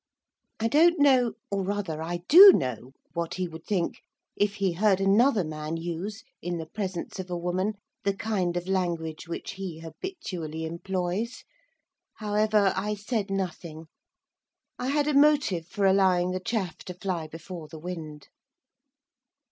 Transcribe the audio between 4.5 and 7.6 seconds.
he heard another man use, in the presence of a